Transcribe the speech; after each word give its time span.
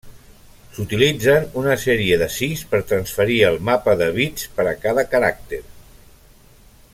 S'utilitzen 0.77 1.43
una 1.63 1.75
sèrie 1.83 2.17
de 2.21 2.29
sis 2.35 2.63
per 2.71 2.79
transferir 2.93 3.37
el 3.51 3.61
mapa 3.69 3.95
de 4.01 4.09
bits 4.17 4.49
per 4.57 4.67
a 4.71 4.75
cada 4.87 5.05
caràcter. 5.13 5.61